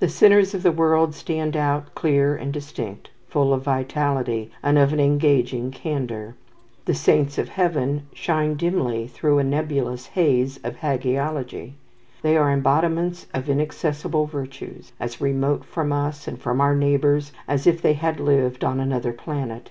[0.00, 4.92] The sinners of the world stand out clear and distinct, full of vitality, and of
[4.92, 6.34] an engaging candour.
[6.86, 11.74] The saints of Heaven shine dimly through a nebulous haze of hagiology.
[12.22, 17.64] They are embodiments of inaccessible virtues, as remote from us and from our neighbours as
[17.64, 19.70] if they had lived on another planet.